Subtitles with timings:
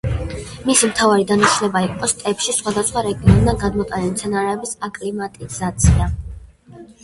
[0.69, 6.13] მისი მთავარი დანიშნულება იყო სტეპში სხვადასხვა რეგიონიდან გადმოტანილი მცენარეების აკლიმატიზაცია.